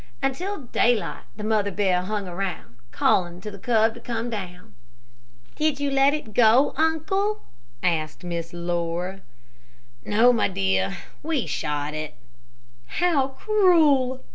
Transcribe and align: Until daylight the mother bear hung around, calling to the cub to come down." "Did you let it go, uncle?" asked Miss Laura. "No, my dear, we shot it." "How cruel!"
Until 0.23 0.57
daylight 0.61 1.25
the 1.35 1.43
mother 1.43 1.69
bear 1.69 2.01
hung 2.01 2.27
around, 2.27 2.75
calling 2.89 3.39
to 3.41 3.51
the 3.51 3.59
cub 3.59 3.93
to 3.93 3.99
come 3.99 4.31
down." 4.31 4.73
"Did 5.55 5.79
you 5.79 5.91
let 5.91 6.15
it 6.15 6.33
go, 6.33 6.73
uncle?" 6.75 7.41
asked 7.83 8.23
Miss 8.23 8.51
Laura. 8.51 9.21
"No, 10.03 10.33
my 10.33 10.47
dear, 10.47 10.97
we 11.21 11.45
shot 11.45 11.93
it." 11.93 12.15
"How 12.87 13.27
cruel!" 13.27 14.23